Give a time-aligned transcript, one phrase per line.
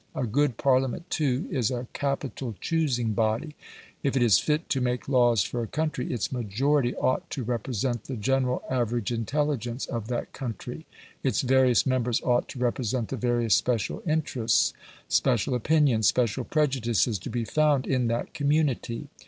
[0.15, 3.55] A good Parliament, too, is a capital choosing body.
[4.01, 8.05] If it is fit to make laws for a country, its majority ought to represent
[8.05, 10.87] the general average intelligence of that country;
[11.21, 14.73] its various members ought to represent the various special interests,
[15.07, 19.07] special opinions, special prejudices, to be found in that community.